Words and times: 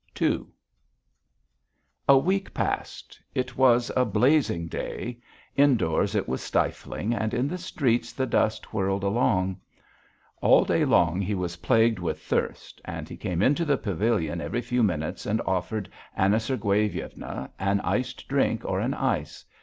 II 0.19 0.45
A 2.09 2.17
week 2.17 2.55
passed. 2.55 3.21
It 3.35 3.55
was 3.55 3.91
a 3.95 4.03
blazing 4.03 4.65
day. 4.67 5.19
Indoors 5.55 6.15
it 6.15 6.27
was 6.27 6.41
stifling, 6.41 7.13
and 7.13 7.35
in 7.35 7.47
the 7.47 7.59
streets 7.59 8.11
the 8.11 8.25
dust 8.25 8.73
whirled 8.73 9.03
along. 9.03 9.61
All 10.41 10.65
day 10.65 10.85
long 10.85 11.21
he 11.21 11.35
was 11.35 11.57
plagued 11.57 11.99
with 11.99 12.19
thirst 12.19 12.81
and 12.83 13.07
he 13.07 13.15
came 13.15 13.43
into 13.43 13.63
the 13.63 13.77
pavilion 13.77 14.41
every 14.41 14.61
few 14.61 14.81
minutes 14.81 15.27
and 15.27 15.39
offered 15.41 15.87
Anna 16.17 16.37
Sergueyevna 16.39 17.51
an 17.59 17.79
iced 17.81 18.27
drink 18.27 18.65
or 18.65 18.79
an 18.79 18.95
ice. 18.95 19.45